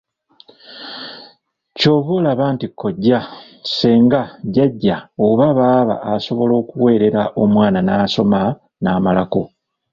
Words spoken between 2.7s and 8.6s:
kojja, ssenga, jjajja oba baaba asobola okuweerera omwana n’asoma